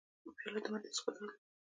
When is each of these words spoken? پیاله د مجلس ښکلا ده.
پیاله 0.37 0.59
د 0.63 0.67
مجلس 0.73 0.97
ښکلا 1.01 1.23
ده. 1.29 1.35